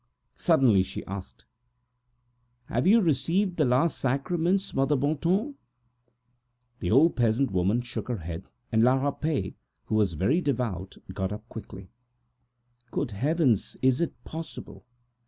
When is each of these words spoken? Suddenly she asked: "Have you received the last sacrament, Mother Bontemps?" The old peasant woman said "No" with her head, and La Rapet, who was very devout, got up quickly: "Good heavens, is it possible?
Suddenly 0.35 0.81
she 0.81 1.05
asked: 1.05 1.45
"Have 2.69 2.87
you 2.87 3.01
received 3.01 3.57
the 3.57 3.65
last 3.65 3.99
sacrament, 3.99 4.73
Mother 4.73 4.95
Bontemps?" 4.95 5.55
The 6.79 6.89
old 6.89 7.15
peasant 7.15 7.51
woman 7.51 7.83
said 7.83 8.05
"No" 8.09 8.13
with 8.15 8.19
her 8.21 8.25
head, 8.25 8.43
and 8.71 8.81
La 8.81 8.95
Rapet, 8.95 9.53
who 9.85 9.93
was 9.93 10.13
very 10.13 10.41
devout, 10.41 10.97
got 11.13 11.31
up 11.31 11.47
quickly: 11.49 11.91
"Good 12.89 13.11
heavens, 13.11 13.77
is 13.83 14.01
it 14.01 14.23
possible? 14.23 14.87